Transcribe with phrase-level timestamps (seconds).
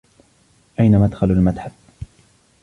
[0.79, 1.71] أين مدخل المتحف؟